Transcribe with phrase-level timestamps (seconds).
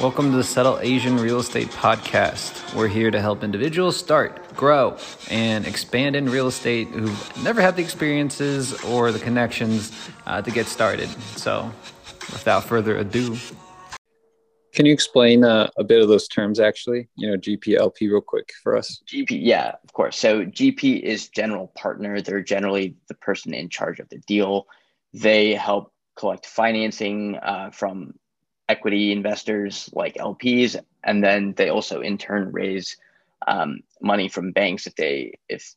[0.00, 2.74] Welcome to the Seattle Asian Real Estate Podcast.
[2.74, 4.96] We're here to help individuals start, grow,
[5.30, 9.92] and expand in real estate who've never had the experiences or the connections
[10.26, 11.10] uh, to get started.
[11.36, 11.70] So,
[12.32, 13.36] without further ado,
[14.72, 17.08] can you explain uh, a bit of those terms actually?
[17.16, 19.02] You know, GPLP real quick for us.
[19.06, 20.18] GP, yeah, of course.
[20.18, 22.22] So GP is general partner.
[22.22, 24.66] They're generally the person in charge of the deal.
[25.12, 28.14] They help collect financing uh, from
[28.68, 32.96] equity investors like LPs, and then they also in turn raise
[33.46, 35.74] um, money from banks if they if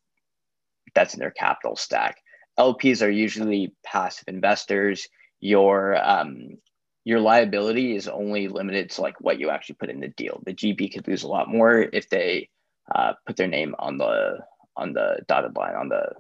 [0.94, 2.18] that's in their capital stack.
[2.58, 5.08] LPs are usually passive investors.
[5.40, 6.58] Your um,
[7.04, 10.42] your liability is only limited to like what you actually put in the deal.
[10.46, 12.50] The GP could lose a lot more if they
[12.94, 14.40] uh, put their name on the
[14.78, 16.14] on the dotted line on the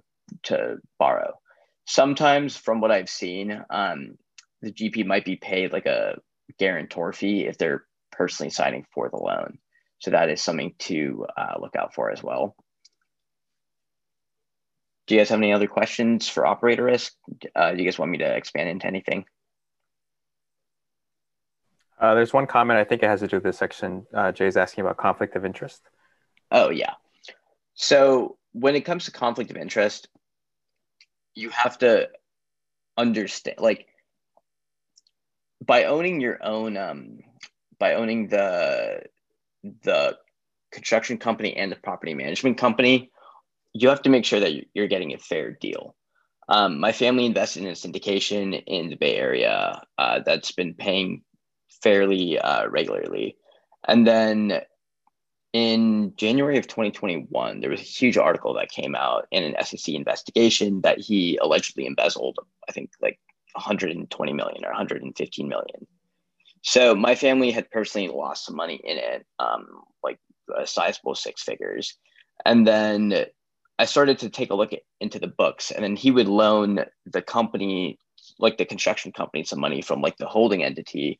[0.43, 1.33] to borrow.
[1.85, 4.17] Sometimes, from what I've seen, um,
[4.61, 6.19] the GP might be paid like a
[6.59, 9.57] guarantor fee if they're personally signing for the loan.
[9.99, 12.55] So that is something to uh, look out for as well.
[15.07, 17.13] Do you guys have any other questions for operator risk?
[17.55, 19.25] Uh, do you guys want me to expand into anything?
[21.99, 24.05] Uh, there's one comment, I think it has to do with this section.
[24.13, 25.81] Uh, Jay's asking about conflict of interest.
[26.51, 26.93] Oh, yeah.
[27.75, 30.07] So when it comes to conflict of interest,
[31.35, 32.09] you have to
[32.97, 33.87] understand, like,
[35.65, 37.19] by owning your own, um,
[37.79, 39.03] by owning the
[39.83, 40.17] the
[40.71, 43.11] construction company and the property management company,
[43.73, 45.95] you have to make sure that you're getting a fair deal.
[46.47, 51.23] Um, my family invested in a syndication in the Bay Area uh, that's been paying
[51.81, 53.35] fairly uh, regularly.
[53.87, 54.61] And then
[55.53, 59.95] in January of 2021, there was a huge article that came out in an SEC
[59.95, 63.19] investigation that he allegedly embezzled, I think, like
[63.55, 65.87] 120 million or 115 million.
[66.61, 69.65] So my family had personally lost some money in it, um,
[70.03, 70.19] like
[70.57, 71.95] a sizable six figures.
[72.45, 73.25] And then
[73.77, 76.85] I started to take a look at, into the books, and then he would loan
[77.05, 77.99] the company,
[78.39, 81.19] like the construction company, some money from like the holding entity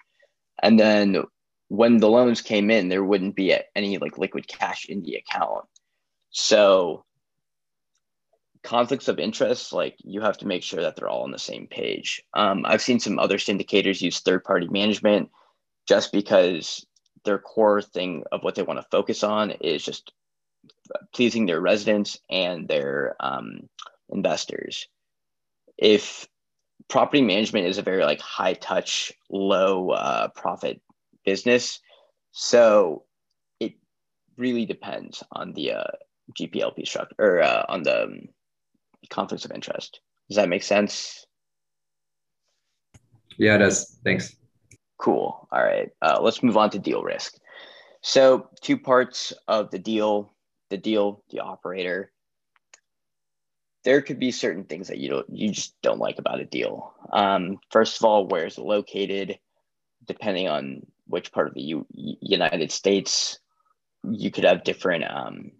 [0.62, 1.24] and then
[1.68, 5.66] when the loans came in, there wouldn't be any like liquid cash in the account.
[6.30, 7.06] So
[8.66, 11.68] conflicts of interest, like you have to make sure that they're all on the same
[11.68, 12.22] page.
[12.34, 15.30] Um, I've seen some other syndicators use third party management
[15.88, 16.86] just because
[17.24, 20.12] their core thing of what they want to focus on is just
[21.14, 23.70] pleasing their residents and their um,
[24.09, 24.88] investors.
[25.78, 26.28] If
[26.88, 30.82] property management is a very like high touch, low uh, profit
[31.24, 31.80] business.
[32.32, 33.03] So
[33.59, 33.74] it
[34.38, 35.92] really depends on the uh,
[36.40, 38.22] GPLP structure or uh, on the um,
[39.10, 40.00] conflicts of interest.
[40.30, 41.26] Does that make sense?
[43.38, 44.00] Yeah, it does.
[44.04, 44.36] Thanks.
[44.98, 45.48] Cool.
[45.52, 45.90] All right.
[46.02, 47.36] Uh, let's move on to deal risk.
[48.02, 50.36] So, two parts of the deal
[50.70, 52.12] the deal, the operator,
[53.84, 56.94] there could be certain things that you don't you just don't like about a deal.
[57.14, 59.38] Um, first of all, where is it located?
[60.06, 63.40] Depending on which part of the U- United States,
[64.04, 65.52] you could have different um,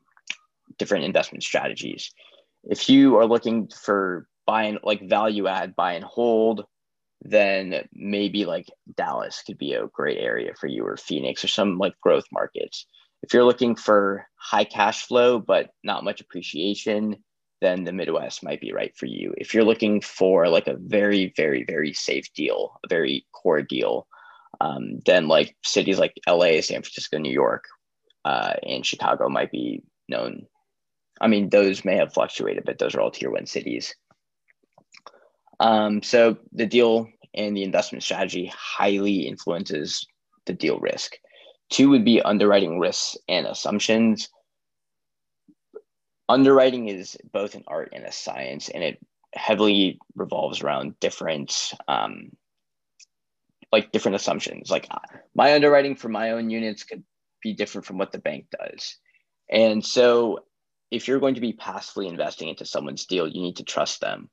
[0.78, 2.12] different investment strategies.
[2.70, 6.66] If you are looking for buying like value add, buy and hold,
[7.22, 11.78] then maybe like Dallas could be a great area for you, or Phoenix, or some
[11.78, 12.86] like growth markets.
[13.24, 17.24] If you're looking for high cash flow but not much appreciation,
[17.62, 19.34] then the Midwest might be right for you.
[19.38, 24.08] If you're looking for like a very, very, very safe deal, a very core deal,
[24.62, 27.66] um, then like cities like LA, San Francisco, New York,
[28.24, 30.46] uh, and Chicago might be known.
[31.22, 33.96] I mean, those may have fluctuated, but those are all tier one cities.
[35.60, 40.06] Um, so the deal and the investment strategy highly influences
[40.46, 41.14] the deal risk.
[41.70, 44.30] Two would be underwriting risks and assumptions
[46.30, 52.32] underwriting is both an art and a science, and it heavily revolves around different, um,
[53.72, 54.70] like different assumptions.
[54.70, 54.88] Like
[55.36, 57.04] my underwriting for my own units could
[57.42, 58.98] be different from what the bank does,
[59.50, 60.40] and so
[60.96, 64.30] if you're going to be passively investing into someone's deal, you need to trust them.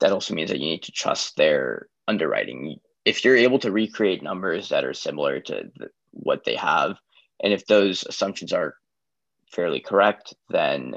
[0.00, 2.76] That also means that you need to trust their underwriting.
[3.04, 6.96] If you're able to recreate numbers that are similar to the, what they have,
[7.42, 8.74] and if those assumptions are
[9.52, 10.94] fairly correct, then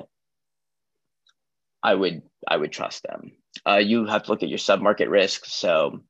[1.84, 3.34] I would I would trust them.
[3.68, 5.46] Uh, you have to look at your submarket risk.
[5.46, 6.04] So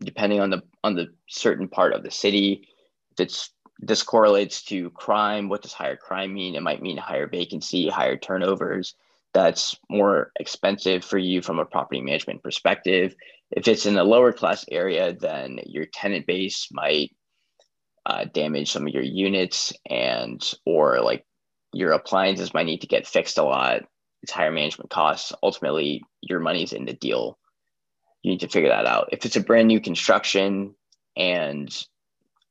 [0.00, 2.66] depending on the on the certain part of the city,
[3.12, 3.50] if it's
[3.80, 5.48] this correlates to crime.
[5.48, 6.54] What does higher crime mean?
[6.54, 8.94] It might mean higher vacancy, higher turnovers.
[9.32, 13.14] That's more expensive for you from a property management perspective.
[13.50, 17.10] If it's in a lower class area, then your tenant base might
[18.06, 21.24] uh, damage some of your units and or like
[21.72, 23.82] your appliances might need to get fixed a lot
[24.22, 27.38] it's higher management costs ultimately your money's in the deal
[28.22, 30.74] you need to figure that out if it's a brand new construction
[31.16, 31.84] and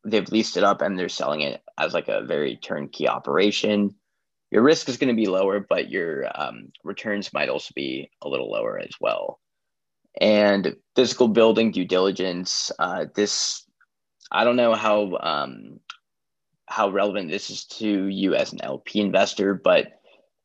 [0.06, 3.96] they've leased it up and they're selling it as like a very turnkey operation.
[4.52, 8.30] Your risk is going to be lower but your um, returns might also be a
[8.30, 9.40] little lower as well.
[10.20, 13.64] And physical building due diligence uh, this
[14.32, 15.80] i don't know how um,
[16.68, 20.00] how relevant this is to you as an lp investor but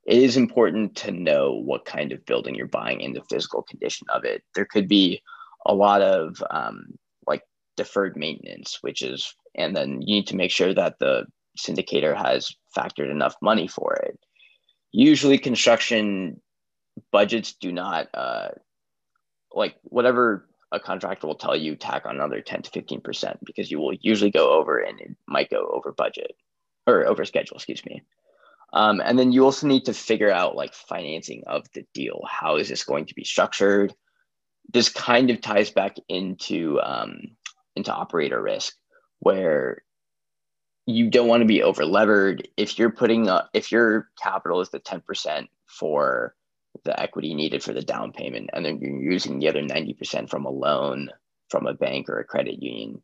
[0.07, 4.07] it is important to know what kind of building you're buying and the physical condition
[4.13, 4.43] of it.
[4.55, 5.23] There could be
[5.65, 7.43] a lot of um, like
[7.77, 11.25] deferred maintenance which is and then you need to make sure that the
[11.59, 14.19] syndicator has factored enough money for it
[14.93, 16.41] usually construction
[17.11, 18.49] budgets do not uh,
[19.53, 23.79] like whatever a contractor will tell you tack on another 10 to 15% because you
[23.79, 26.37] will usually go over and it might go over budget
[26.87, 28.03] or over schedule, excuse me.
[28.73, 32.23] Um, and then you also need to figure out like financing of the deal.
[32.29, 33.95] How is this going to be structured?
[34.73, 37.37] This kind of ties back into um,
[37.77, 38.75] into operator risk,
[39.25, 39.83] where
[40.87, 42.47] you don't want to be over levered.
[42.57, 46.35] If you're putting up, if your capital is the ten percent for
[46.85, 50.45] the equity needed for the down payment, and then you're using the other 90% from
[50.45, 51.09] a loan
[51.49, 53.01] from a bank or a credit union.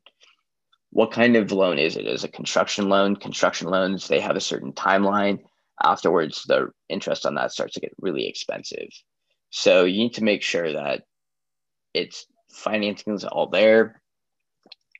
[0.91, 2.07] What kind of loan is it?
[2.07, 3.15] Is it a construction loan?
[3.15, 5.39] Construction loans, they have a certain timeline.
[5.83, 8.89] Afterwards, the interest on that starts to get really expensive.
[9.51, 11.05] So you need to make sure that
[11.95, 14.00] it's financing is all there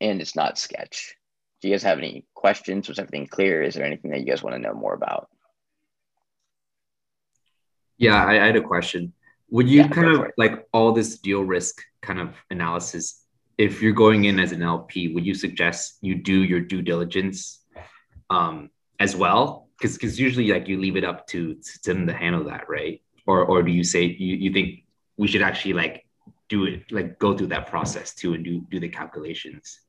[0.01, 1.15] and it's not sketch.
[1.61, 2.89] Do you guys have any questions?
[2.89, 3.61] Was everything clear?
[3.61, 5.29] Is there anything that you guys want to know more about?
[7.97, 9.13] Yeah, I, I had a question.
[9.51, 13.25] Would you yeah, kind of like all this deal risk kind of analysis?
[13.59, 17.59] If you're going in as an LP, would you suggest you do your due diligence
[18.31, 19.67] um, as well?
[19.77, 23.01] Because because usually like you leave it up to, to them to handle that, right?
[23.27, 24.83] Or or do you say you, you think
[25.17, 26.07] we should actually like
[26.49, 29.81] do it like go through that process too and do do the calculations?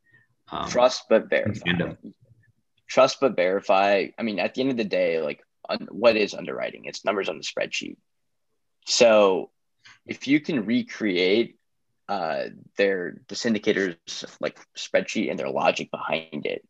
[0.53, 1.95] Um, Trust but verify.
[2.87, 4.09] Trust but verify.
[4.19, 5.43] I mean, at the end of the day, like
[5.89, 6.85] what is underwriting?
[6.85, 7.97] It's numbers on the spreadsheet.
[8.87, 9.51] So
[10.07, 11.57] if you can recreate
[12.09, 13.97] uh, their the syndicators
[14.41, 16.67] like spreadsheet and their logic behind it,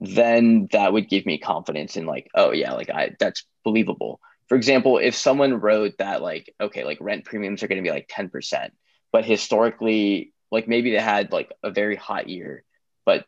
[0.00, 4.20] then that would give me confidence in like, oh yeah, like I that's believable.
[4.48, 7.94] For example, if someone wrote that like, okay, like rent premiums are going to be
[7.94, 8.70] like 10%,
[9.12, 12.64] but historically, like maybe they had like a very hot year,
[13.06, 13.24] but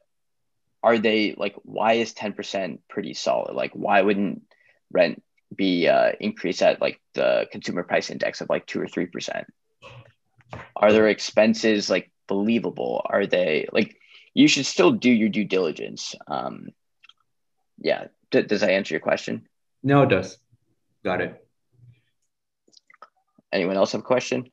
[0.83, 3.55] are they like, why is 10% pretty solid?
[3.55, 4.43] Like, why wouldn't
[4.93, 5.23] rent
[5.55, 9.47] be uh, increased at like the consumer price index of like two or three percent?
[10.77, 13.03] Are their expenses like believable?
[13.05, 13.97] Are they like
[14.35, 16.15] you should still do your due diligence?
[16.27, 16.69] Um,
[17.79, 19.49] yeah, D- does that answer your question?
[19.83, 20.39] No, it does.
[21.05, 21.45] Got it.
[23.53, 24.51] Anyone else have a question?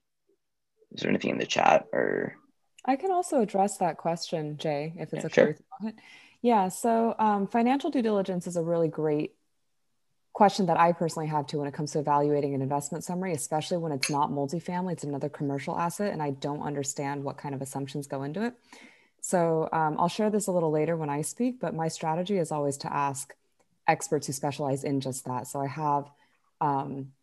[0.92, 2.36] Is there anything in the chat or?
[2.86, 5.48] I can also address that question, Jay, if it's yeah, okay sure.
[5.48, 5.94] with you.
[6.42, 9.34] Yeah, so um, financial due diligence is a really great
[10.34, 13.78] question that I personally have too when it comes to evaluating an investment summary, especially
[13.78, 17.62] when it's not multifamily, it's another commercial asset, and I don't understand what kind of
[17.62, 18.54] assumptions go into it.
[19.22, 22.52] So um, I'll share this a little later when I speak, but my strategy is
[22.52, 23.34] always to ask
[23.88, 25.48] experts who specialize in just that.
[25.48, 26.12] So I have,
[26.62, 27.14] um,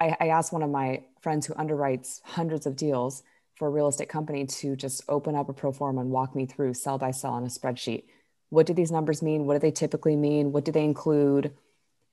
[0.00, 3.22] I, I asked one of my friends who underwrites hundreds of deals
[3.56, 6.46] for a real estate company to just open up a pro forma and walk me
[6.46, 8.04] through cell by cell on a spreadsheet.
[8.50, 9.46] What do these numbers mean?
[9.46, 10.52] What do they typically mean?
[10.52, 11.52] What do they include?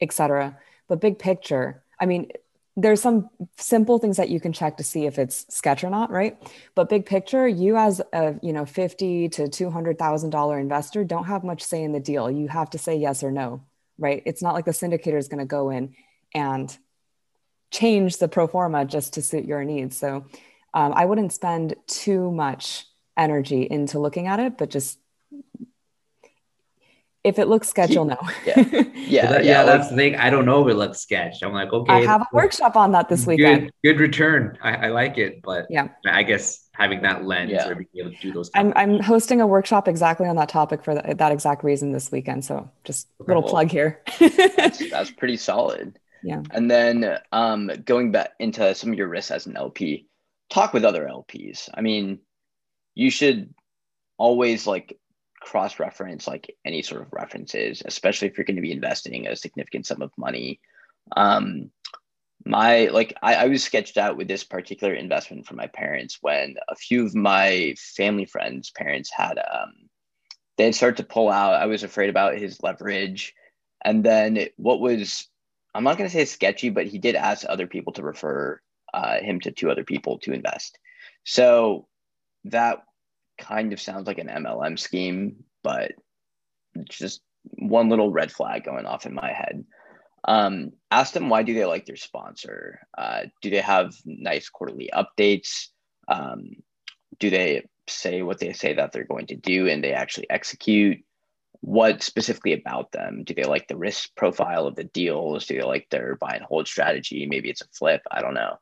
[0.01, 0.57] etc.
[0.87, 2.31] But big picture, I mean,
[2.75, 6.11] there's some simple things that you can check to see if it's sketch or not,
[6.11, 6.37] right?
[6.75, 11.03] But big picture, you as a you know fifty to two hundred thousand dollar investor
[11.03, 12.31] don't have much say in the deal.
[12.31, 13.63] You have to say yes or no,
[13.97, 14.23] right?
[14.25, 15.93] It's not like the syndicator is going to go in
[16.33, 16.75] and
[17.71, 19.97] change the pro forma just to suit your needs.
[19.97, 20.25] So
[20.73, 22.85] um, I wouldn't spend too much
[23.17, 24.99] energy into looking at it, but just
[27.23, 28.17] if it looks sketch, you'll know.
[28.45, 28.59] yeah,
[28.95, 29.63] yeah, that, yeah.
[29.63, 30.15] That's the thing.
[30.15, 31.43] I don't know if it looks sketch.
[31.43, 31.93] I'm like, okay.
[31.93, 33.71] I have a workshop on that this weekend.
[33.83, 34.57] Good, good return.
[34.63, 37.67] I, I, like it, but yeah, I guess having that lens yeah.
[37.67, 38.49] or being able to do those.
[38.55, 42.09] I'm I'm hosting a workshop exactly on that topic for that, that exact reason this
[42.09, 42.45] weekend.
[42.45, 43.27] So just okay.
[43.27, 44.01] little plug here.
[44.19, 45.99] that's, that's pretty solid.
[46.23, 46.41] Yeah.
[46.51, 50.07] And then um, going back into some of your risks as an LP,
[50.49, 51.69] talk with other LPs.
[51.73, 52.19] I mean,
[52.95, 53.53] you should
[54.17, 54.97] always like
[55.39, 59.35] cross reference like any sort of references, especially if you're going to be investing a
[59.35, 60.59] significant sum of money.
[61.15, 61.71] Um,
[62.45, 66.55] my like I, I was sketched out with this particular investment from my parents when
[66.69, 69.89] a few of my family friends' parents had um,
[70.59, 71.53] they start to pull out.
[71.53, 73.33] I was afraid about his leverage.
[73.83, 75.25] And then what was,
[75.73, 78.59] I'm not going to say sketchy, but he did ask other people to refer
[78.93, 80.77] uh, him to two other people to invest.
[81.23, 81.87] So
[82.45, 82.79] that
[83.37, 85.91] kind of sounds like an MLM scheme, but
[86.89, 87.21] just
[87.57, 89.65] one little red flag going off in my head.
[90.25, 92.81] Um, ask them why do they like their sponsor?
[92.97, 95.67] Uh, do they have nice quarterly updates?
[96.07, 96.57] Um,
[97.19, 100.99] do they say what they say that they're going to do and they actually execute?
[101.61, 103.23] What specifically about them?
[103.23, 105.45] Do they like the risk profile of the deals?
[105.45, 107.25] Do they like their buy and hold strategy?
[107.25, 108.01] Maybe it's a flip.
[108.11, 108.57] I don't know.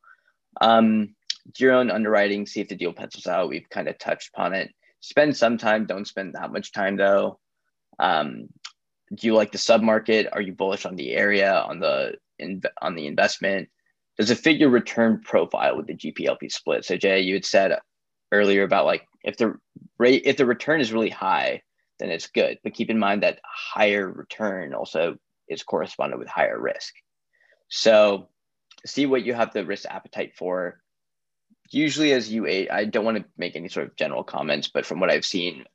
[0.61, 1.15] Um,
[1.53, 3.49] do your own underwriting, see if the deal pencils out.
[3.49, 4.71] We've kind of touched upon it.
[4.99, 7.39] Spend some time, don't spend that much time though.
[7.99, 8.49] Um,
[9.13, 10.27] do you like the submarket?
[10.33, 13.69] Are you bullish on the area, on the in, on the investment?
[14.17, 16.83] Does it fit your return profile with the GPLP split?
[16.83, 17.77] So Jay, you had said
[18.31, 19.55] earlier about like if the
[19.97, 21.61] rate if the return is really high,
[21.99, 22.59] then it's good.
[22.63, 26.93] But keep in mind that higher return also is corresponded with higher risk.
[27.69, 28.29] So
[28.87, 30.81] see what you have the risk appetite for.
[31.69, 34.85] Usually as you age, I don't want to make any sort of general comments, but
[34.85, 35.65] from what I've seen,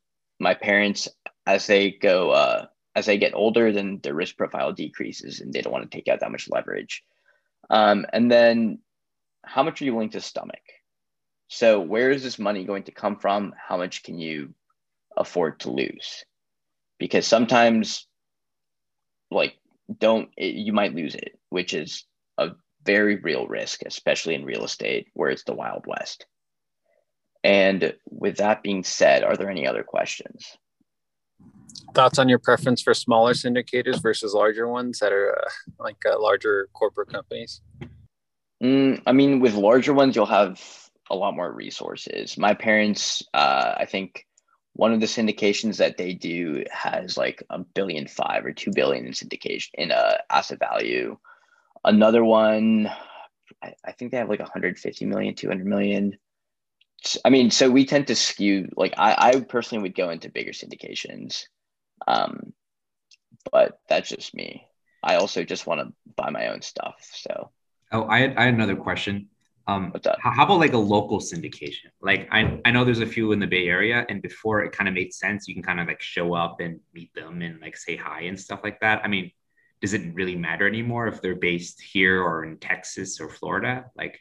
[0.40, 1.08] my parents,
[1.46, 5.60] as they go, uh, as they get older, then their risk profile decreases and they
[5.60, 7.02] don't want to take out that much leverage.
[7.70, 8.78] Um, and then
[9.44, 10.62] how much are you willing to stomach?
[11.48, 13.54] So where is this money going to come from?
[13.56, 14.54] How much can you
[15.16, 16.24] afford to lose?
[16.98, 18.06] Because sometimes
[19.30, 19.56] like
[19.98, 22.04] don't it, you might lose it, which is
[22.38, 22.50] a
[22.84, 26.26] very real risk, especially in real estate where it's the wild west.
[27.44, 30.56] And with that being said, are there any other questions?
[31.94, 36.20] Thoughts on your preference for smaller syndicators versus larger ones that are uh, like uh,
[36.20, 37.60] larger corporate companies?
[38.62, 40.62] Mm, I mean, with larger ones, you'll have
[41.10, 42.38] a lot more resources.
[42.38, 44.26] My parents, uh, I think
[44.74, 49.04] one of the syndications that they do has like a billion five or two billion
[49.06, 51.18] in syndication in uh, asset value.
[51.84, 52.90] Another one,
[53.62, 56.18] I, I think they have like 150 million, 200 million.
[57.24, 60.52] I mean, so we tend to skew like I, I personally would go into bigger
[60.52, 61.44] syndications.
[62.06, 62.52] Um,
[63.50, 64.66] but that's just me.
[65.02, 66.94] I also just want to buy my own stuff.
[67.12, 67.50] So
[67.92, 69.28] Oh, I had, I had another question.
[69.68, 71.90] Um, how about like a local syndication?
[72.00, 74.88] Like I, I know there's a few in the Bay Area, and before it kind
[74.88, 77.76] of made sense, you can kind of like show up and meet them and like
[77.76, 79.02] say hi and stuff like that.
[79.04, 79.30] I mean,
[79.82, 83.86] does it really matter anymore if they're based here or in Texas or Florida?
[83.96, 84.18] Like,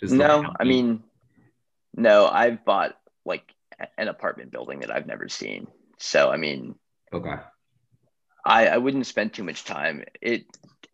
[0.00, 1.02] does no, I mean,
[1.94, 3.44] no, I've bought like
[3.96, 5.68] an apartment building that I've never seen.
[5.98, 6.74] So I mean,
[7.12, 7.36] okay,
[8.44, 10.04] I I wouldn't spend too much time.
[10.20, 10.44] It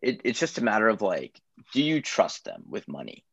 [0.01, 1.39] it it's just a matter of like,
[1.73, 3.25] do you trust them with money?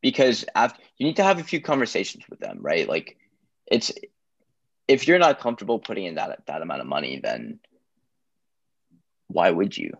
[0.00, 2.88] because after you need to have a few conversations with them, right?
[2.88, 3.16] Like
[3.66, 3.92] it's
[4.86, 7.60] if you're not comfortable putting in that that amount of money, then
[9.26, 9.92] why would you?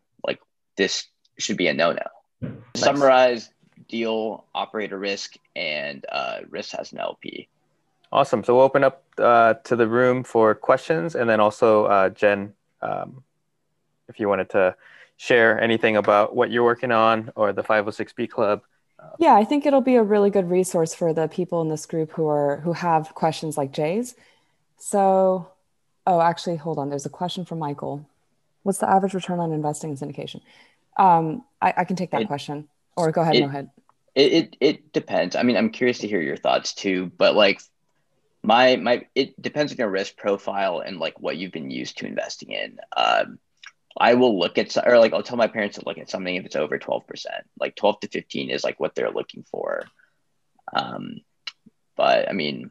[0.78, 1.06] Like this
[1.38, 2.02] should be a no-no.
[2.40, 2.54] Nice.
[2.76, 3.50] Summarize
[3.88, 7.48] deal, operator risk, and uh, risk has an LP.
[8.12, 8.42] Awesome.
[8.44, 12.54] So we'll open up uh, to the room for questions, and then also uh, Jen,
[12.80, 13.22] um,
[14.08, 14.76] if you wanted to
[15.16, 18.62] share anything about what you're working on or the 506B Club.
[19.18, 22.12] Yeah, I think it'll be a really good resource for the people in this group
[22.12, 24.14] who are who have questions like Jay's.
[24.78, 25.48] So,
[26.06, 26.88] oh, actually, hold on.
[26.88, 28.08] There's a question from Michael.
[28.62, 30.40] What's the average return on investing in syndication?
[30.98, 33.36] Um, I, I, can take that it, question, or go ahead.
[33.36, 33.70] It, go ahead.
[34.14, 35.36] It, it it depends.
[35.36, 37.12] I mean, I'm curious to hear your thoughts too.
[37.16, 37.60] But like,
[38.42, 42.06] my my it depends on your risk profile and like what you've been used to
[42.06, 42.78] investing in.
[42.96, 43.38] Um,
[43.96, 46.44] I will look at or like I'll tell my parents to look at something if
[46.44, 47.02] it's over 12%.
[47.58, 49.84] Like 12 to 15 is like what they're looking for.
[50.72, 51.20] Um,
[51.96, 52.70] but I mean,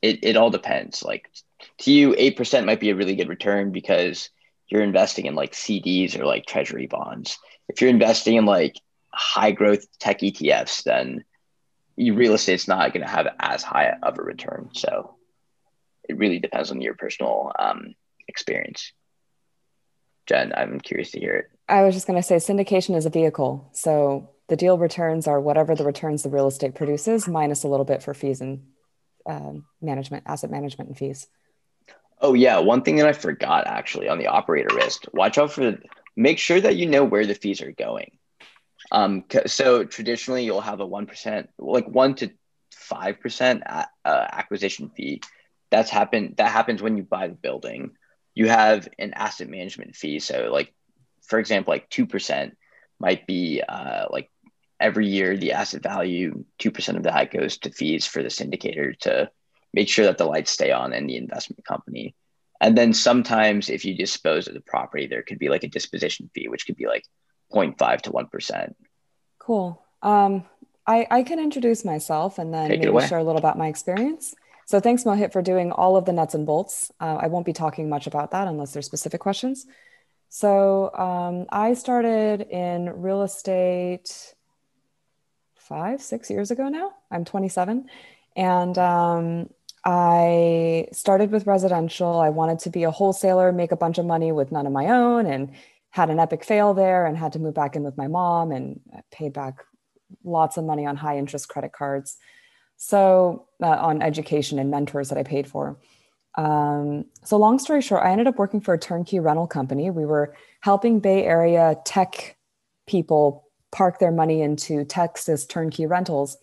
[0.00, 1.02] it, it all depends.
[1.02, 1.30] Like
[1.78, 4.30] to you, 8% might be a really good return because
[4.68, 7.38] you're investing in like CDs or like treasury bonds.
[7.68, 8.76] If you're investing in like
[9.12, 11.24] high growth tech ETFs, then
[11.96, 14.70] real estate's not going to have as high of a return.
[14.72, 15.16] So
[16.08, 17.94] it really depends on your personal um,
[18.28, 18.92] experience.
[20.26, 21.50] Jen, I'm curious to hear it.
[21.68, 23.70] I was just going to say syndication is a vehicle.
[23.72, 27.84] So the deal returns are whatever the returns the real estate produces minus a little
[27.84, 28.62] bit for fees and
[29.26, 31.26] um, management, asset management and fees.
[32.24, 35.04] Oh yeah, one thing that I forgot actually on the operator risk.
[35.12, 35.78] Watch out for
[36.16, 38.18] make sure that you know where the fees are going.
[38.90, 42.30] Um, so traditionally you'll have a one percent, like one to
[42.72, 45.20] five percent uh, acquisition fee.
[45.70, 46.36] That's happened.
[46.38, 47.92] That happens when you buy the building
[48.34, 50.18] you have an asset management fee.
[50.18, 50.74] So, like,
[51.22, 52.52] for example, like 2%
[52.98, 54.30] might be uh, like
[54.80, 59.30] every year the asset value, 2% of that goes to fees for the syndicator to
[59.74, 62.14] make sure that the lights stay on in the investment company.
[62.60, 66.30] And then sometimes if you dispose of the property, there could be like a disposition
[66.34, 67.04] fee, which could be like
[67.52, 68.74] 0.5 to 1%.
[69.38, 69.84] Cool.
[70.00, 70.44] Um,
[70.86, 74.34] I, I can introduce myself and then Take maybe share a little about my experience.
[74.66, 76.90] So thanks, Mohit, for doing all of the nuts and bolts.
[77.00, 79.66] Uh, I won't be talking much about that unless there's specific questions.
[80.28, 84.34] So um, I started in real estate
[85.56, 86.92] five, six years ago now.
[87.10, 87.86] I'm 27.
[88.36, 89.50] And um,
[89.84, 92.18] I started with residential.
[92.18, 94.86] I wanted to be a wholesaler, make a bunch of money with none of my
[94.88, 95.52] own, and
[95.90, 98.80] had an epic fail there and had to move back in with my mom and
[99.10, 99.62] paid back
[100.24, 102.16] lots of money on high interest credit cards.
[102.76, 105.78] So, uh, on education and mentors that I paid for.
[106.36, 109.90] Um, so, long story short, I ended up working for a turnkey rental company.
[109.90, 112.36] We were helping Bay Area tech
[112.86, 116.36] people park their money into Texas turnkey rentals.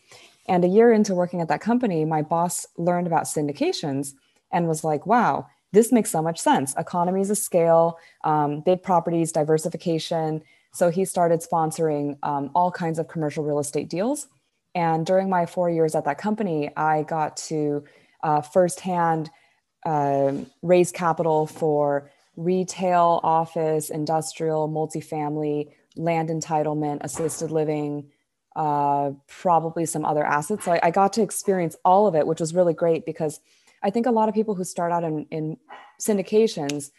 [0.51, 4.11] And a year into working at that company, my boss learned about syndications
[4.51, 6.75] and was like, wow, this makes so much sense.
[6.77, 10.41] Economies of scale, um, big properties, diversification.
[10.73, 14.27] So he started sponsoring um, all kinds of commercial real estate deals.
[14.75, 17.85] And during my four years at that company, I got to
[18.21, 19.29] uh, firsthand
[19.85, 28.11] uh, raise capital for retail, office, industrial, multifamily, land entitlement, assisted living,
[28.55, 30.65] uh, probably some other assets.
[30.65, 33.39] So I, I, got to experience all of it, which was really great because
[33.81, 35.57] I think a lot of people who start out in, in
[36.01, 36.91] syndications,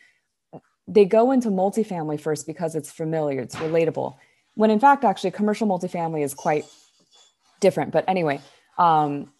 [0.88, 4.16] they go into multifamily first because it's familiar, it's relatable.
[4.54, 6.64] When in fact, actually, commercial multifamily is quite
[7.60, 7.92] different.
[7.92, 8.40] But anyway,
[8.78, 9.30] um,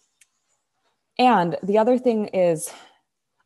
[1.17, 2.71] and the other thing is,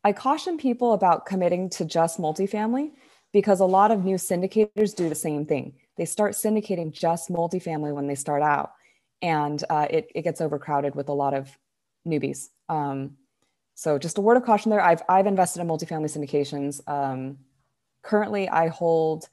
[0.04, 2.92] I caution people about committing to just multifamily
[3.32, 7.94] because a lot of new syndicators do the same thing they start syndicating just multifamily
[7.94, 8.72] when they start out,
[9.22, 11.58] and uh, it, it gets overcrowded with a lot of
[12.06, 12.48] newbies.
[12.70, 13.16] Um,
[13.74, 14.80] so just a word of caution there.
[14.82, 16.80] I've, I've invested in multifamily syndications.
[16.88, 17.38] Um,
[18.02, 19.28] currently, I hold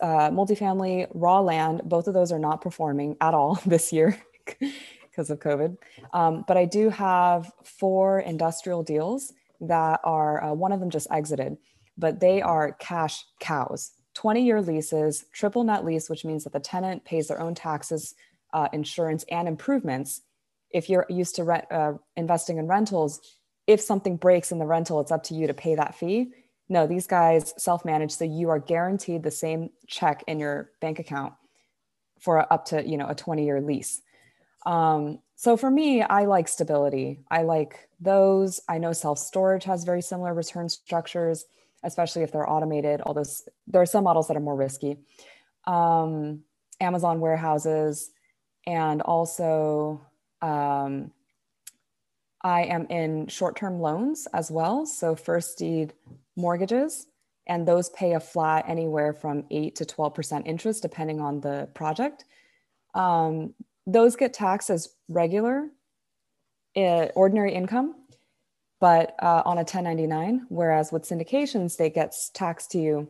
[0.00, 1.82] uh, multifamily raw land.
[1.84, 4.20] Both of those are not performing at all this year
[5.02, 5.76] because of COVID.
[6.12, 11.08] Um, but I do have four industrial deals that are, uh, one of them just
[11.10, 11.56] exited,
[11.98, 13.92] but they are cash cows.
[14.14, 18.14] 20 year leases, triple net lease, which means that the tenant pays their own taxes,
[18.52, 20.22] uh, insurance, and improvements.
[20.70, 23.20] If you're used to rent, uh, investing in rentals,
[23.66, 26.32] if something breaks in the rental, it's up to you to pay that fee.
[26.68, 30.98] No, these guys self manage, so you are guaranteed the same check in your bank
[30.98, 31.34] account
[32.20, 34.02] for up to you know a 20 year lease.
[34.66, 37.20] Um, so for me, I like stability.
[37.30, 38.60] I like those.
[38.68, 41.44] I know self storage has very similar return structures
[41.82, 43.00] especially if they're automated.
[43.02, 44.98] All those, there are some models that are more risky.
[45.66, 46.42] Um,
[46.80, 48.10] Amazon warehouses,
[48.66, 50.00] and also
[50.42, 51.10] um,
[52.42, 54.86] I am in short term loans as well.
[54.86, 55.92] So, first deed
[56.36, 57.06] mortgages,
[57.46, 62.24] and those pay a flat anywhere from 8 to 12% interest, depending on the project.
[62.94, 63.54] Um,
[63.86, 65.68] those get taxed as regular,
[66.76, 67.99] uh, ordinary income
[68.80, 70.46] but uh, on a 1099.
[70.48, 73.08] Whereas with syndications, they gets taxed to you.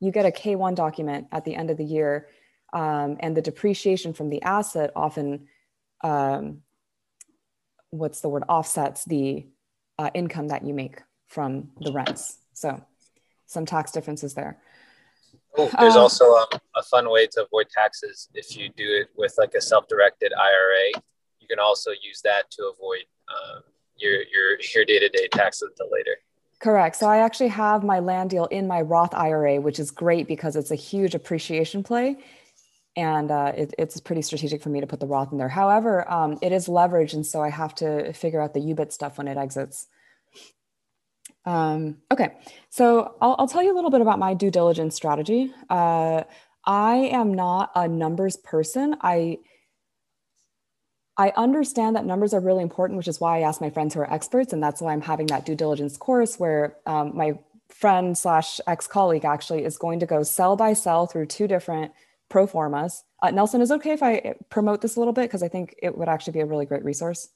[0.00, 2.28] You get a K1 document at the end of the year,
[2.72, 5.46] um, and the depreciation from the asset often,
[6.02, 6.62] um,
[7.90, 9.46] what's the word, offsets the
[9.98, 12.38] uh, income that you make from the rents.
[12.54, 12.82] So
[13.46, 14.58] some tax differences there.
[15.56, 19.08] Oh, there's uh, also um, a fun way to avoid taxes if you do it
[19.16, 21.02] with like a self-directed IRA.
[21.38, 23.62] You can also use that to avoid um,
[24.02, 26.16] your your your day to day taxes until later.
[26.58, 26.96] Correct.
[26.96, 30.54] So I actually have my land deal in my Roth IRA, which is great because
[30.54, 32.18] it's a huge appreciation play,
[32.96, 35.48] and uh, it, it's pretty strategic for me to put the Roth in there.
[35.48, 39.18] However, um, it is leveraged, and so I have to figure out the UBIT stuff
[39.18, 39.88] when it exits.
[41.44, 42.34] Um, okay,
[42.70, 45.52] so I'll, I'll, tell you a little bit about my due diligence strategy.
[45.68, 46.22] Uh,
[46.64, 48.94] I am not a numbers person.
[49.00, 49.38] I
[51.16, 54.00] I understand that numbers are really important, which is why I ask my friends who
[54.00, 58.16] are experts, and that's why I'm having that due diligence course where um, my friend
[58.16, 61.92] slash ex colleague actually is going to go cell by cell through two different
[62.28, 63.04] pro formas.
[63.22, 65.74] Uh, Nelson, is it okay if I promote this a little bit because I think
[65.82, 67.28] it would actually be a really great resource.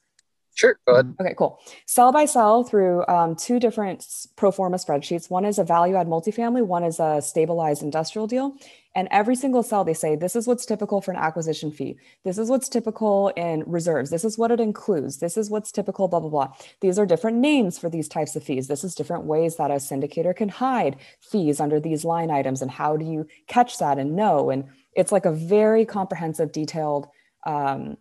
[0.57, 1.15] Sure, go ahead.
[1.21, 1.59] Okay, cool.
[1.85, 4.03] Cell by cell through um, two different
[4.37, 5.29] pro forma spreadsheets.
[5.29, 8.55] One is a value add multifamily, one is a stabilized industrial deal.
[8.95, 11.97] And every single cell, they say, this is what's typical for an acquisition fee.
[12.25, 14.09] This is what's typical in reserves.
[14.09, 15.19] This is what it includes.
[15.19, 16.53] This is what's typical, blah, blah, blah.
[16.81, 18.67] These are different names for these types of fees.
[18.67, 22.63] This is different ways that a syndicator can hide fees under these line items.
[22.63, 24.49] And how do you catch that and know?
[24.49, 27.07] And it's like a very comprehensive, detailed
[27.45, 27.97] um,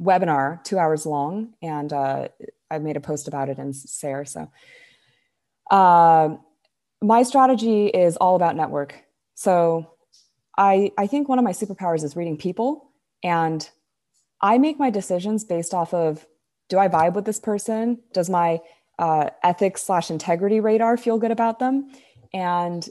[0.00, 1.54] webinar, two hours long.
[1.62, 2.28] And uh,
[2.70, 4.24] I made a post about it in SARE.
[4.24, 4.50] So
[5.70, 6.36] Uh,
[7.00, 8.92] my strategy is all about network.
[9.34, 9.94] So
[10.58, 12.90] I, I think one of my superpowers is reading people.
[13.22, 13.68] And
[14.40, 16.26] I make my decisions based off of
[16.68, 18.00] do I vibe with this person?
[18.12, 18.60] Does my
[18.98, 21.90] uh, ethics slash integrity radar feel good about them?
[22.34, 22.88] And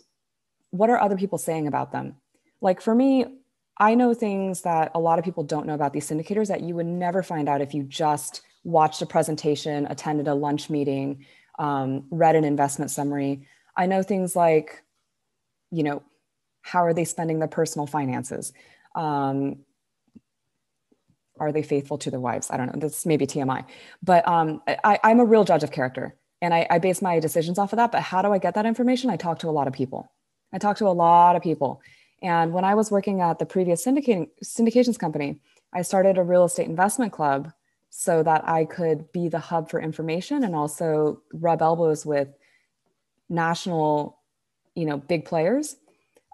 [0.71, 2.15] what are other people saying about them?
[2.61, 3.38] Like for me,
[3.79, 6.75] I know things that a lot of people don't know about these syndicators that you
[6.75, 11.25] would never find out if you just watched a presentation, attended a lunch meeting,
[11.57, 13.47] um, read an investment summary.
[13.77, 14.83] I know things like,
[15.71, 16.03] you know,
[16.61, 18.51] how are they spending their personal finances?
[18.95, 19.59] Um,
[21.39, 22.49] are they faithful to their wives?
[22.51, 22.79] I don't know.
[22.79, 23.65] That's maybe TMI,
[24.03, 27.57] but um, I, am a real judge of character, and I, I base my decisions
[27.57, 27.93] off of that.
[27.93, 29.09] But how do I get that information?
[29.09, 30.11] I talk to a lot of people.
[30.51, 31.81] I talk to a lot of people,
[32.21, 35.39] and when I was working at the previous syndicating syndications company,
[35.73, 37.51] I started a real estate investment club
[37.89, 42.29] so that I could be the hub for information and also rub elbows with
[43.29, 44.19] national,
[44.75, 45.75] you know, big players.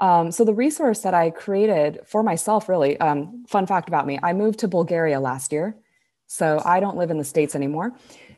[0.02, 4.19] Um, so the resource that I created for myself, really, um, fun fact about me,
[4.21, 5.78] I moved to Bulgaria last year.
[6.28, 7.93] So I don't live in the States anymore.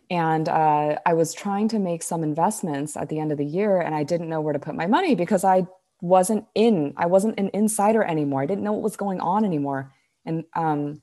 [0.09, 3.79] And uh, I was trying to make some investments at the end of the year,
[3.81, 5.65] and I didn't know where to put my money because I
[6.01, 8.41] wasn't in, I wasn't an insider anymore.
[8.41, 9.93] I didn't know what was going on anymore.
[10.25, 11.01] And um,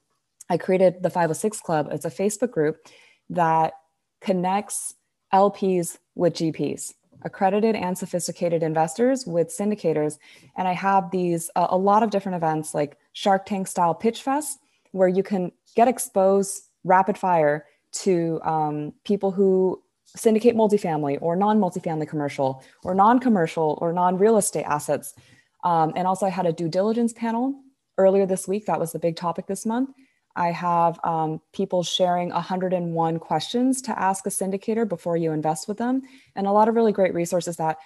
[0.48, 1.88] I created the 506 Club.
[1.90, 2.86] It's a Facebook group
[3.30, 3.74] that
[4.20, 4.94] connects
[5.32, 10.18] LPs with GPs, accredited and sophisticated investors with syndicators.
[10.56, 14.22] And I have these, uh, a lot of different events like Shark Tank style pitch
[14.22, 14.58] fest,
[14.92, 19.82] where you can get exposed rapid fire to um, people who
[20.16, 25.14] syndicate multifamily or non multifamily commercial or non commercial or non real estate assets.
[25.62, 27.54] Um, and also, I had a due diligence panel
[27.98, 28.66] earlier this week.
[28.66, 29.90] That was the big topic this month.
[30.36, 35.78] I have um, people sharing 101 questions to ask a syndicator before you invest with
[35.78, 36.02] them,
[36.34, 37.78] and a lot of really great resources that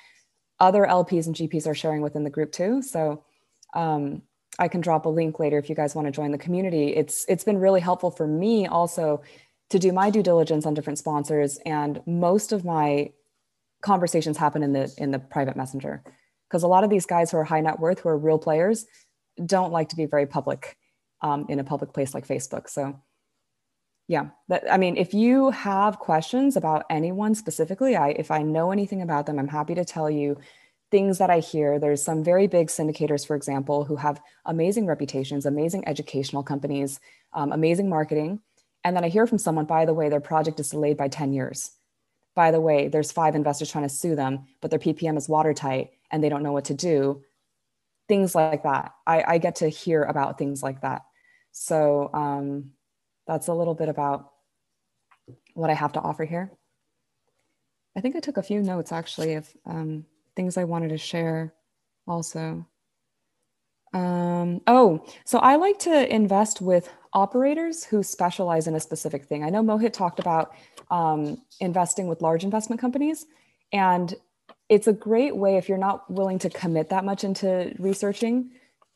[0.60, 2.82] other LPs and GPs are sharing within the group too.
[2.82, 3.22] So
[3.74, 4.22] um,
[4.58, 6.96] I can drop a link later if you guys want to join the community.
[6.96, 9.22] It's it's been really helpful for me also
[9.70, 13.12] to do my due diligence on different sponsors, and most of my
[13.83, 16.02] conversations happen in the in the private messenger
[16.48, 18.87] because a lot of these guys who are high net worth, who are real players,
[19.44, 20.76] don't like to be very public
[21.20, 22.68] um, in a public place like Facebook.
[22.68, 22.98] So
[24.09, 28.72] yeah, that, I mean, if you have questions about anyone specifically, I, if I know
[28.72, 30.38] anything about them, I'm happy to tell you
[30.90, 31.78] things that I hear.
[31.78, 37.00] There's some very big syndicators, for example, who have amazing reputations, amazing educational companies,
[37.35, 38.40] um, amazing marketing.
[38.84, 41.32] And then I hear from someone, by the way, their project is delayed by 10
[41.32, 41.72] years.
[42.34, 45.90] By the way, there's five investors trying to sue them, but their PPM is watertight
[46.10, 47.22] and they don't know what to do.
[48.06, 48.92] Things like that.
[49.06, 51.02] I, I get to hear about things like that.
[51.50, 52.70] So um,
[53.26, 54.30] that's a little bit about
[55.54, 56.52] what I have to offer here.
[57.96, 61.52] I think I took a few notes actually of um, things I wanted to share
[62.06, 62.64] also.
[63.92, 69.44] Um, oh, so I like to invest with operators who specialize in a specific thing.
[69.44, 70.53] I know Mohit talked about
[70.90, 73.27] um, investing with large investment companies,
[73.72, 74.14] and
[74.68, 78.51] it's a great way if you're not willing to commit that much into researching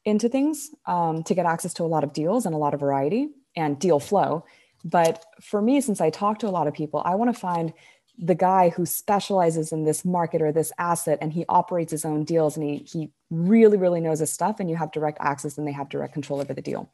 [0.04, 2.80] into things um, to get access to a lot of deals and a lot of
[2.80, 4.44] variety and deal flow.
[4.84, 7.72] But for me, since I talk to a lot of people, I want to find
[8.18, 12.24] the guy who specializes in this market or this asset and he operates his own
[12.24, 15.66] deals and he, he really, really knows his stuff and you have direct access and
[15.66, 16.90] they have direct control over the deal.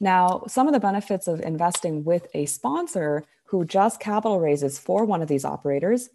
[0.00, 5.04] Now, some of the benefits of investing with a sponsor who just capital raises for
[5.04, 6.08] one of these operators,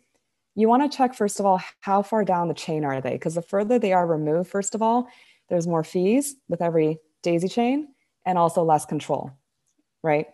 [0.55, 3.13] you want to check, first of all, how far down the chain are they?
[3.13, 5.07] Because the further they are removed, first of all,
[5.49, 7.89] there's more fees with every daisy chain
[8.25, 9.31] and also less control,
[10.03, 10.27] right?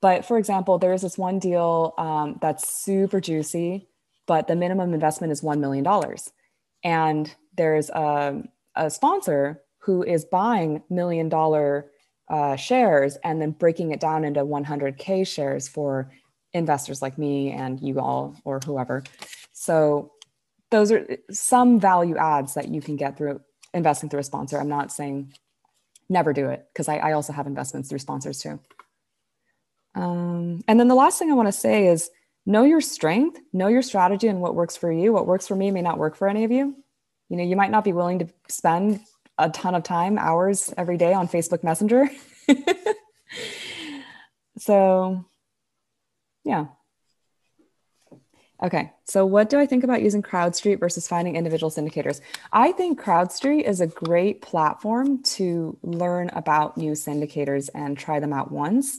[0.00, 3.88] But for example, there's this one deal um, that's super juicy,
[4.26, 5.86] but the minimum investment is $1 million.
[6.82, 8.42] And there's a,
[8.80, 11.90] a sponsor who is buying million dollar
[12.28, 16.10] uh, shares and then breaking it down into 100K shares for
[16.52, 19.04] investors like me and you all or whoever.
[19.52, 20.12] So
[20.70, 23.40] those are some value adds that you can get through
[23.74, 24.58] investing through a sponsor.
[24.58, 25.32] I'm not saying
[26.08, 28.58] never do it because I, I, also have investments through sponsors too.
[29.94, 32.10] Um, and then the last thing I want to say is
[32.46, 35.12] know your strength, know your strategy and what works for you.
[35.12, 36.79] What works for me may not work for any of you.
[37.30, 39.00] You know, you might not be willing to spend
[39.38, 42.10] a ton of time, hours every day on Facebook Messenger.
[44.58, 45.24] so,
[46.44, 46.66] yeah,
[48.62, 52.20] Okay, so what do I think about using CrowdStreet versus finding individual syndicators?
[52.52, 58.34] I think CrowdStreet is a great platform to learn about new syndicators and try them
[58.34, 58.98] out once.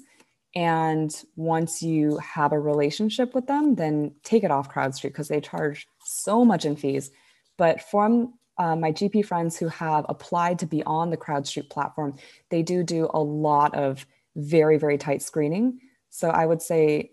[0.55, 5.41] And once you have a relationship with them, then take it off CrowdStreet because they
[5.41, 7.11] charge so much in fees.
[7.57, 12.15] But from uh, my GP friends who have applied to be on the CrowdStreet platform,
[12.49, 15.79] they do do a lot of very, very tight screening.
[16.09, 17.11] So I would say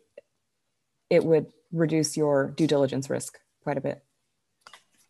[1.10, 4.02] it would reduce your due diligence risk quite a bit.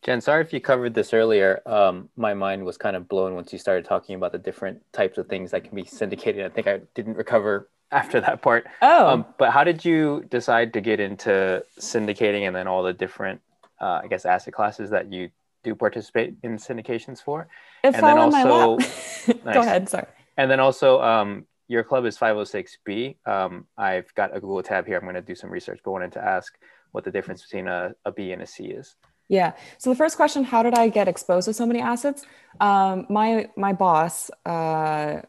[0.02, 1.60] Jen, sorry if you covered this earlier.
[1.66, 5.18] Um, my mind was kind of blown once you started talking about the different types
[5.18, 6.46] of things that can be syndicated.
[6.46, 8.66] I think I didn't recover after that part.
[8.80, 9.08] Oh.
[9.08, 13.40] Um, but how did you decide to get into syndicating and then all the different,
[13.80, 15.30] uh, I guess, asset classes that you
[15.64, 17.48] do participate in syndications for?
[17.84, 18.76] It and then also,
[19.44, 19.44] nice.
[19.44, 19.88] Go ahead.
[19.88, 20.06] Sorry.
[20.36, 23.16] And then also, um, your club is 506B.
[23.26, 24.96] Um, I've got a Google tab here.
[24.96, 26.54] I'm going to do some research, but wanted to ask
[26.92, 28.96] what the difference between a, a B and a C is.
[29.28, 29.52] Yeah.
[29.76, 32.24] So the first question, how did I get exposed to so many assets?
[32.60, 34.30] Um, my my boss.
[34.46, 35.20] Uh,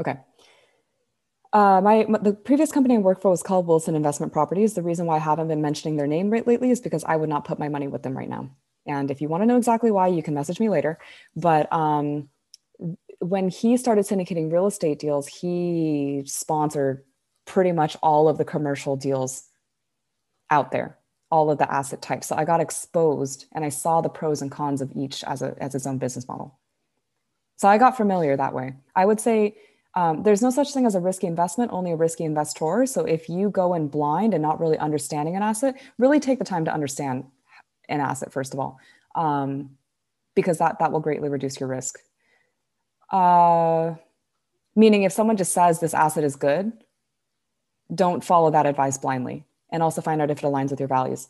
[0.00, 0.16] okay.
[1.56, 4.74] Uh, my, my, the previous company I worked for was called Wilson Investment Properties.
[4.74, 7.30] The reason why I haven't been mentioning their name right lately is because I would
[7.30, 8.50] not put my money with them right now.
[8.86, 10.98] And if you want to know exactly why, you can message me later.
[11.34, 12.28] But um,
[13.20, 17.04] when he started syndicating real estate deals, he sponsored
[17.46, 19.44] pretty much all of the commercial deals
[20.50, 20.98] out there
[21.30, 22.26] all of the asset types.
[22.26, 25.56] So I got exposed and I saw the pros and cons of each as, a,
[25.58, 26.58] as its own business model.
[27.56, 28.74] So I got familiar that way.
[28.94, 29.56] I would say
[29.96, 32.84] um, there's no such thing as a risky investment, only a risky investor.
[32.84, 36.44] So if you go in blind and not really understanding an asset, really take the
[36.44, 37.24] time to understand
[37.88, 38.78] an asset, first of all,
[39.14, 39.70] um,
[40.34, 41.98] because that, that will greatly reduce your risk.
[43.10, 43.94] Uh,
[44.74, 46.72] meaning if someone just says this asset is good,
[47.94, 51.28] don't follow that advice blindly and also find out if it aligns with your values.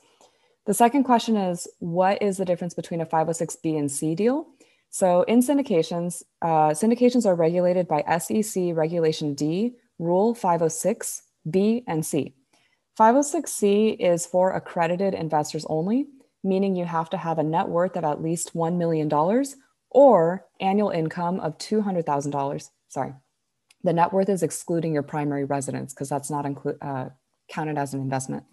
[0.64, 4.48] The second question is what is the difference between a 506B and C deal?
[4.90, 12.04] So in syndications, uh, syndications are regulated by SEC Regulation D, Rule 506, B, and
[12.04, 12.34] C.
[12.98, 16.06] 506C is for accredited investors only,
[16.42, 19.10] meaning you have to have a net worth of at least $1 million
[19.90, 22.70] or annual income of $200,000.
[22.88, 23.12] Sorry.
[23.84, 27.10] The net worth is excluding your primary residence because that's not inclu- uh,
[27.48, 28.44] counted as an investment.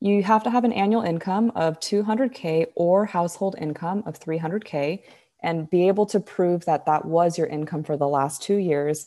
[0.00, 5.02] You have to have an annual income of 200K or household income of 300K
[5.42, 9.06] and be able to prove that that was your income for the last two years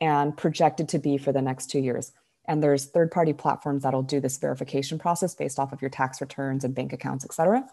[0.00, 2.12] and projected to be for the next two years.
[2.46, 6.20] And there's third party platforms that'll do this verification process based off of your tax
[6.20, 7.68] returns and bank accounts, et cetera.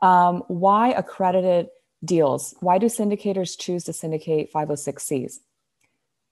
[0.00, 1.68] Um, why accredited
[2.04, 2.54] deals?
[2.60, 5.40] Why do syndicators choose to syndicate 506Cs?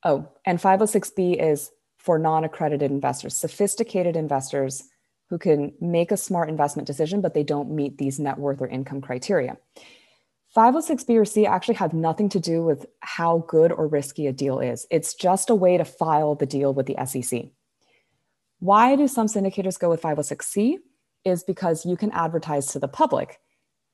[0.05, 4.85] Oh, and 506B is for non accredited investors, sophisticated investors
[5.29, 8.67] who can make a smart investment decision, but they don't meet these net worth or
[8.67, 9.59] income criteria.
[10.57, 14.61] 506B or C actually have nothing to do with how good or risky a deal
[14.61, 14.87] is.
[14.91, 17.47] It's just a way to file the deal with the SEC.
[18.61, 20.79] Why do some syndicators go with 506C?
[21.25, 23.41] Is because you can advertise to the public.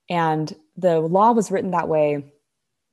[0.09, 2.33] And the law was written that way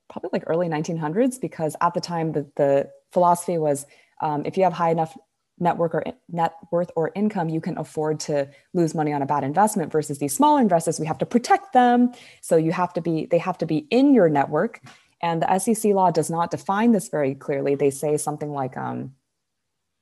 [0.10, 3.86] probably like early 1900s because at the time the, the philosophy was
[4.22, 5.18] um, if you have high enough
[5.62, 9.44] network or net worth or income, you can afford to lose money on a bad
[9.44, 12.12] investment versus these smaller investors, we have to protect them.
[12.42, 14.82] So you have to be, they have to be in your network.
[15.22, 17.76] And the SEC law does not define this very clearly.
[17.76, 19.14] They say something like um,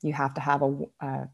[0.01, 1.29] you have to have a, a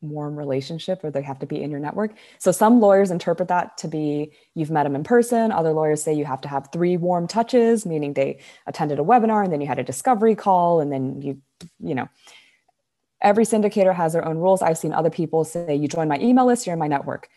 [0.00, 2.12] warm relationship or they have to be in your network.
[2.38, 5.52] So some lawyers interpret that to be you've met them in person.
[5.52, 9.44] Other lawyers say you have to have three warm touches, meaning they attended a webinar
[9.44, 11.40] and then you had a discovery call and then you,
[11.80, 12.08] you know,
[13.20, 14.62] every syndicator has their own rules.
[14.62, 17.28] I've seen other people say, you join my email list, you're in my network.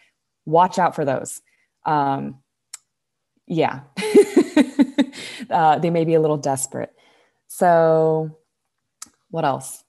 [0.45, 1.41] Watch out for those.
[1.85, 2.39] Um,
[3.47, 3.81] yeah,
[5.49, 6.93] uh, they may be a little desperate.
[7.47, 8.37] So,
[9.29, 9.83] what else?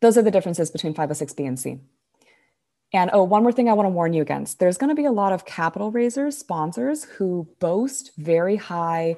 [0.00, 1.78] Those are the differences between 506B and C.
[2.92, 5.04] And oh, one more thing I want to warn you against there's going to be
[5.04, 9.16] a lot of capital raisers, sponsors who boast very high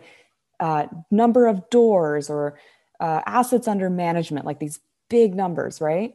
[0.61, 2.59] uh, number of doors or
[3.01, 4.81] uh, assets under management, like these
[5.13, 6.15] big numbers, right?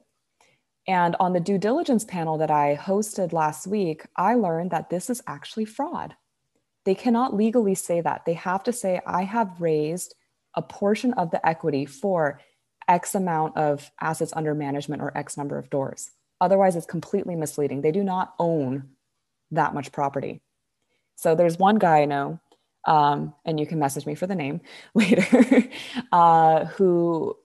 [0.87, 5.11] And on the due diligence panel that I hosted last week, I learned that this
[5.11, 6.15] is actually fraud.
[6.83, 8.23] They cannot legally say that.
[8.25, 10.15] They have to say, I have raised
[10.55, 12.39] a portion of the equity for
[12.87, 16.09] X amount of assets under management or X number of doors.
[16.41, 17.81] Otherwise, it's completely misleading.
[17.81, 18.89] They do not own
[19.51, 20.41] that much property.
[21.17, 22.39] So there's one guy I know,
[22.85, 24.61] um, and you can message me for the name
[24.95, 25.69] later,
[26.11, 27.37] uh, who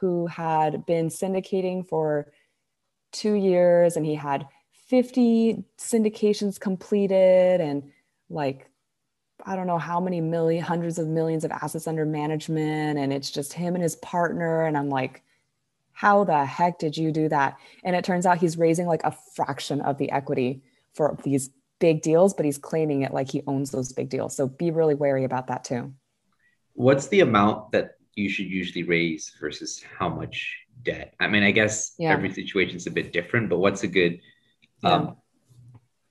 [0.00, 2.30] who had been syndicating for
[3.12, 4.46] two years and he had
[4.88, 7.90] 50 syndications completed and
[8.30, 8.68] like
[9.44, 12.98] I don't know how many million, hundreds of millions of assets under management.
[12.98, 14.64] And it's just him and his partner.
[14.64, 15.22] And I'm like,
[15.92, 17.56] how the heck did you do that?
[17.84, 20.62] And it turns out he's raising like a fraction of the equity
[20.94, 24.34] for these big deals, but he's claiming it like he owns those big deals.
[24.34, 25.92] So be really wary about that too.
[26.74, 31.14] What's the amount that you should usually raise versus how much debt?
[31.20, 32.12] I mean, I guess yeah.
[32.12, 34.20] every situation is a bit different, but what's a good
[34.82, 35.16] um,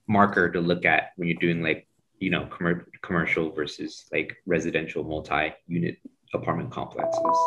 [0.07, 1.87] marker to look at when you're doing like,
[2.19, 5.97] you know, com- commercial versus like residential multi-unit
[6.33, 7.37] apartment complexes?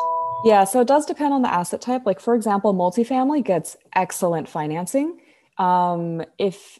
[0.45, 2.03] Yeah, so it does depend on the asset type.
[2.07, 5.21] Like, for example, multifamily gets excellent financing.
[5.59, 6.79] Um, if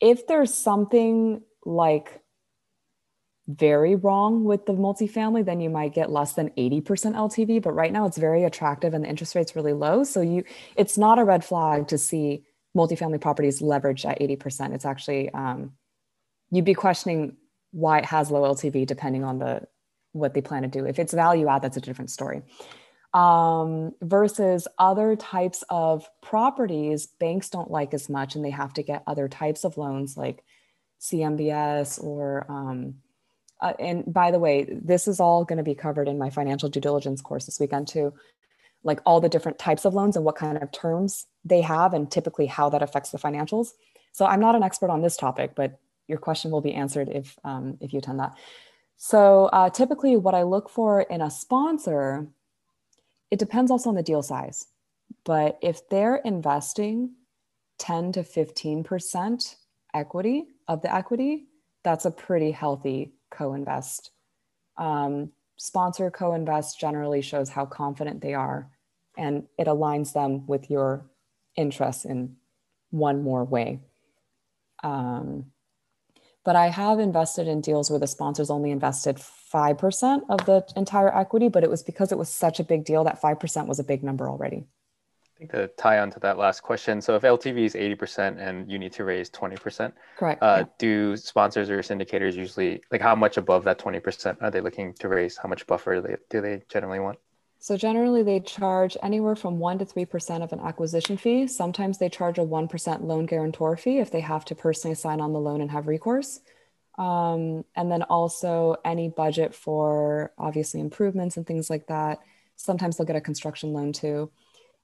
[0.00, 2.19] if there's something like
[3.58, 7.62] very wrong with the multifamily, then you might get less than 80% LTV.
[7.62, 10.04] But right now it's very attractive and the interest rate's really low.
[10.04, 10.44] So you
[10.76, 12.44] it's not a red flag to see
[12.76, 14.74] multifamily properties leveraged at 80%.
[14.74, 15.72] It's actually um,
[16.50, 17.36] you'd be questioning
[17.72, 19.66] why it has low LTV depending on the
[20.12, 20.86] what they plan to do.
[20.86, 22.42] If it's value add, that's a different story
[23.12, 28.82] um, versus other types of properties banks don't like as much and they have to
[28.82, 30.44] get other types of loans like
[31.00, 32.96] CMBS or um,
[33.60, 36.68] uh, and by the way this is all going to be covered in my financial
[36.68, 38.12] due diligence course this weekend too.
[38.82, 42.10] Like all the different types of loans and what kind of terms they have and
[42.10, 43.68] typically how that affects the financials.
[44.12, 47.38] So i'm not an expert on this topic but your question will be answered if
[47.44, 48.36] um, if you attend that.
[48.96, 52.28] So uh, typically what i look for in a sponsor
[53.30, 54.66] it depends also on the deal size.
[55.24, 57.14] But if they're investing
[57.78, 59.56] 10 to 15%
[59.94, 61.46] equity of the equity,
[61.82, 64.10] that's a pretty healthy co invest.
[64.76, 68.70] Um, sponsor co invest generally shows how confident they are
[69.16, 71.04] and it aligns them with your
[71.56, 72.36] interests in
[72.90, 73.80] one more way.
[74.82, 75.46] Um,
[76.44, 81.14] but I have invested in deals where the sponsors only invested 5% of the entire
[81.14, 83.84] equity, but it was because it was such a big deal that 5% was a
[83.84, 84.66] big number already.
[85.40, 87.00] Think to tie on to that last question.
[87.00, 90.42] So if LTV is 80% and you need to raise 20%, correct.
[90.42, 90.64] Uh, yeah.
[90.76, 95.08] Do sponsors or syndicators usually like how much above that 20% are they looking to
[95.08, 95.38] raise?
[95.38, 97.18] How much buffer do they, do they generally want?
[97.58, 101.46] So generally they charge anywhere from 1 to 3% of an acquisition fee.
[101.46, 105.32] Sometimes they charge a 1% loan guarantor fee if they have to personally sign on
[105.32, 106.40] the loan and have recourse.
[106.98, 112.18] Um, and then also any budget for obviously improvements and things like that.
[112.56, 114.30] Sometimes they'll get a construction loan too,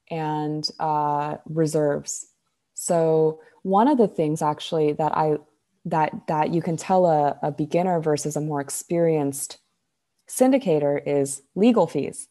[0.09, 2.27] and uh, reserves.
[2.73, 5.37] So one of the things actually that I
[5.85, 9.57] that that you can tell a, a beginner versus a more experienced
[10.29, 12.27] syndicator is legal fees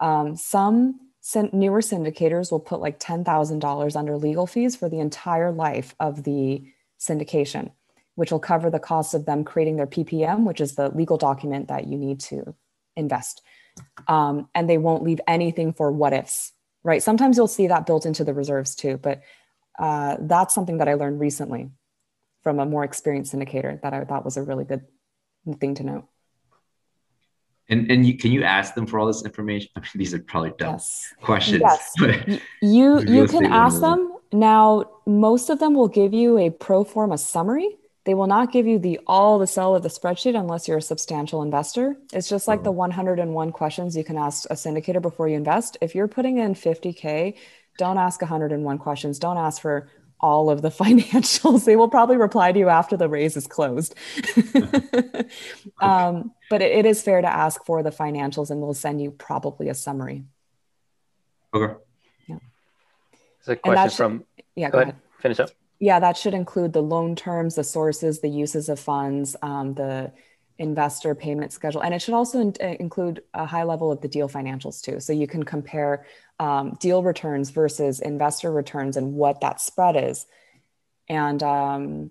[0.00, 1.00] um, some
[1.52, 6.64] newer syndicators will put like $10,000 under legal fees for the entire life of the
[7.00, 7.72] syndication,
[8.14, 11.68] which will cover the cost of them creating their PPM, which is the legal document
[11.68, 12.54] that you need to
[12.96, 13.42] invest.
[14.08, 16.52] Um, and they won't leave anything for what ifs,
[16.86, 17.02] right?
[17.02, 19.20] Sometimes you'll see that built into the reserves too, but
[19.76, 21.70] uh, that's something that I learned recently
[22.42, 24.84] from a more experienced syndicator that I thought was a really good
[25.58, 26.08] thing to know.
[27.68, 29.68] And and you, can you ask them for all this information?
[29.74, 31.12] I mean, these are probably dumb yes.
[31.20, 31.62] questions.
[31.64, 34.12] Yes, you you can ask them.
[34.32, 37.76] Now, most of them will give you a pro forma summary.
[38.06, 40.82] They will not give you the all the cell of the spreadsheet unless you're a
[40.82, 41.96] substantial investor.
[42.12, 42.62] It's just like oh.
[42.62, 45.76] the 101 questions you can ask a syndicator before you invest.
[45.80, 47.34] If you're putting in 50k,
[47.78, 49.18] don't ask 101 questions.
[49.18, 49.88] Don't ask for
[50.20, 51.64] all of the financials.
[51.64, 53.96] They will probably reply to you after the raise is closed.
[55.80, 59.10] um, but it, it is fair to ask for the financials and we'll send you
[59.10, 60.22] probably a summary.
[61.52, 61.74] Okay.
[62.28, 62.38] Yeah.
[63.44, 64.88] There's a question should, from, yeah, go, go ahead.
[64.90, 65.02] ahead.
[65.18, 65.50] Finish up.
[65.78, 70.12] Yeah, that should include the loan terms, the sources, the uses of funds, um, the
[70.58, 71.82] investor payment schedule.
[71.82, 75.00] And it should also in- uh, include a high level of the deal financials too.
[75.00, 76.06] So you can compare
[76.38, 80.26] um, deal returns versus investor returns and what that spread is.
[81.08, 82.10] And um,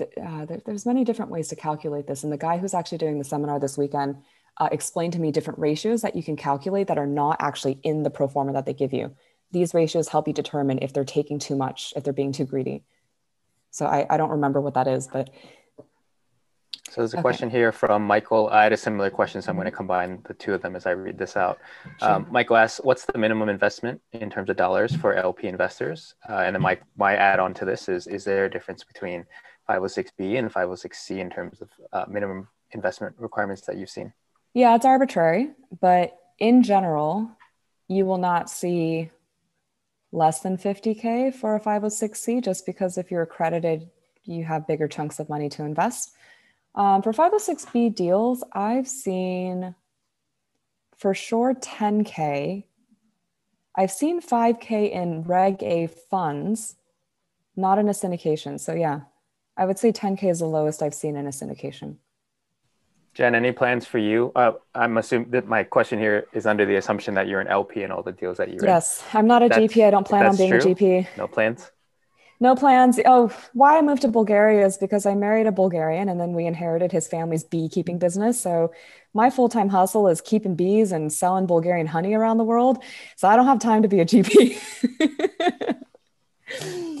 [0.00, 2.24] uh, there, there's many different ways to calculate this.
[2.24, 4.16] And the guy who's actually doing the seminar this weekend
[4.58, 8.02] uh, explained to me different ratios that you can calculate that are not actually in
[8.02, 9.14] the pro forma that they give you.
[9.50, 12.84] These ratios help you determine if they're taking too much, if they're being too greedy.
[13.70, 15.30] So I, I don't remember what that is, but
[16.90, 17.22] so there's a okay.
[17.22, 18.48] question here from Michael.
[18.48, 20.86] I had a similar question, so I'm going to combine the two of them as
[20.86, 21.58] I read this out.
[22.00, 22.10] Sure.
[22.10, 26.38] Um, Michael asks, "What's the minimum investment in terms of dollars for LP investors?" Uh,
[26.38, 29.26] and then my my add on to this is: Is there a difference between
[29.68, 34.12] 506B and 506C in terms of uh, minimum investment requirements that you've seen?
[34.54, 37.30] Yeah, it's arbitrary, but in general,
[37.86, 39.10] you will not see
[40.12, 43.90] less than 50k for a 506C just because if you're accredited,
[44.24, 46.14] you have bigger chunks of money to invest.
[46.74, 49.74] Um, for 506B deals, I've seen
[50.96, 52.64] for sure 10K.
[53.76, 56.76] I've seen 5K in Reg A funds,
[57.56, 58.58] not in a syndication.
[58.60, 59.00] So yeah,
[59.56, 61.96] I would say 10K is the lowest I've seen in a syndication.
[63.18, 64.30] Jen, any plans for you?
[64.36, 67.82] Uh, I'm assuming that my question here is under the assumption that you're an LP
[67.82, 69.06] in all the deals that you're yes, in.
[69.06, 69.84] Yes, I'm not a that's, GP.
[69.84, 71.08] I don't plan on being true, a GP.
[71.16, 71.68] No plans?
[72.38, 73.00] No plans.
[73.04, 76.46] Oh, why I moved to Bulgaria is because I married a Bulgarian and then we
[76.46, 78.40] inherited his family's beekeeping business.
[78.40, 78.72] So
[79.14, 82.80] my full time hustle is keeping bees and selling Bulgarian honey around the world.
[83.16, 84.60] So I don't have time to be a GP.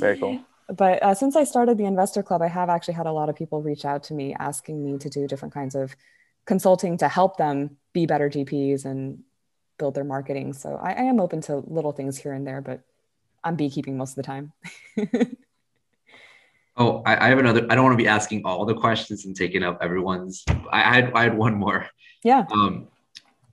[0.00, 3.12] Very cool but uh, since I started the investor club, I have actually had a
[3.12, 5.96] lot of people reach out to me asking me to do different kinds of
[6.44, 9.20] consulting to help them be better GPs and
[9.78, 10.52] build their marketing.
[10.52, 12.82] So I, I am open to little things here and there, but
[13.42, 14.52] I'm beekeeping most of the time.
[16.76, 17.66] oh, I, I, have another.
[17.70, 20.44] I don't want to be asking all the questions and taking up everyone's.
[20.70, 21.86] I, I had I had one more.
[22.24, 22.44] Yeah.
[22.52, 22.88] Um,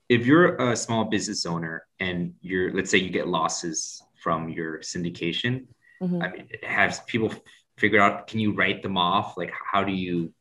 [0.09, 4.79] if you're a small business owner and you're, let's say, you get losses from your
[4.79, 5.65] syndication
[6.01, 6.21] Mm-hmm.
[6.21, 7.33] I mean, have people
[7.77, 8.27] figured out?
[8.27, 9.37] Can you write them off?
[9.37, 10.33] Like, how do you?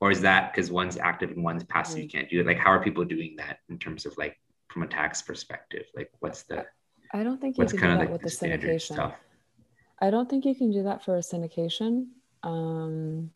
[0.00, 1.96] Or is that because one's active and one's passive?
[1.96, 2.02] Mm-hmm.
[2.02, 2.46] You can't do it.
[2.46, 5.86] Like, how are people doing that in terms of like from a tax perspective?
[5.94, 6.66] Like, what's the?
[7.12, 8.94] I don't think you can do that like with the, syndication.
[8.94, 9.14] Stuff?
[10.00, 12.06] I don't think you can do that for a syndication.
[12.42, 13.30] Um,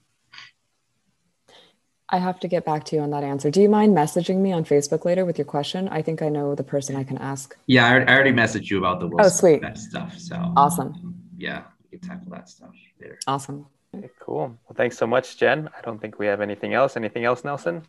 [2.09, 3.51] I have to get back to you on that answer.
[3.51, 5.89] Do you mind messaging me on Facebook later with your question?
[5.89, 7.57] I think I know the person I can ask.
[7.67, 9.79] Yeah, I already messaged you about the Wilson oh, sweet.
[9.79, 10.19] stuff.
[10.19, 12.71] So awesome yeah, we can tackle that stuff
[13.01, 13.19] later.
[13.27, 13.67] Awesome.
[13.95, 14.57] Okay, cool.
[14.65, 15.69] Well, thanks so much, Jen.
[15.77, 16.97] I don't think we have anything else.
[16.97, 17.83] Anything else, Nelson?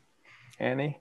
[0.59, 0.99] Annie?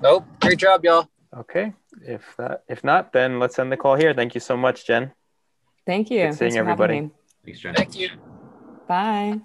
[0.00, 0.24] Nope.
[0.40, 1.08] Great job, y'all.
[1.36, 1.72] Okay.
[2.00, 4.14] If that, if not, then let's end the call here.
[4.14, 5.12] Thank you so much, Jen.
[5.84, 6.28] Thank you.
[6.28, 7.10] Good seeing everybody.
[7.44, 7.74] Thanks, Jen.
[7.74, 8.10] Thank you.
[8.88, 9.40] Bye.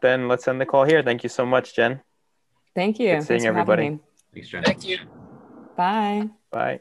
[0.00, 1.02] Then let's end the call here.
[1.02, 2.00] Thank you so much, Jen.
[2.74, 3.16] Thank you.
[3.16, 3.98] Good seeing everybody.
[4.34, 4.62] Thanks, Jen.
[4.62, 4.98] Thank you.
[5.76, 6.28] Bye.
[6.50, 6.80] Bye.